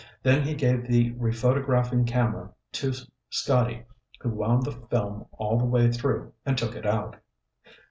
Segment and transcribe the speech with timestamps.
[0.23, 2.91] Then he gave the rephotographing camera to
[3.29, 3.85] Scotty
[4.19, 7.17] who wound the film all the way through and took it out.